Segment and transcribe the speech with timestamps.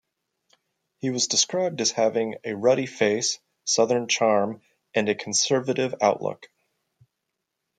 [0.97, 4.63] He was described as having "a ruddy face, southern charm
[4.95, 6.47] and a conservative outlook".